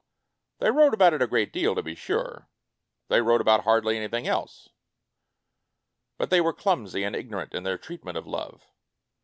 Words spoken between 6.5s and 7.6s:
"clumsy" and "igno rant"